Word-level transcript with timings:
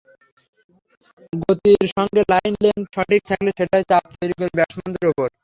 গতির 1.41 1.83
সঙ্গে 1.95 2.21
লাইন-লেন্থ 2.31 2.85
সঠিক 2.95 3.21
থাকলে 3.29 3.49
সেটাই 3.57 3.83
চাপ 3.89 4.03
তৈরি 4.11 4.33
করে 4.37 4.51
ব্যাটসম্যানদের 4.57 5.05
ওপর। 5.11 5.27